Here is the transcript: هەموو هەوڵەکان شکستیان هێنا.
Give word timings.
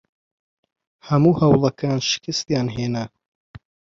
هەموو 1.07 1.39
هەوڵەکان 1.41 1.99
شکستیان 2.11 2.67
هێنا. 2.75 3.05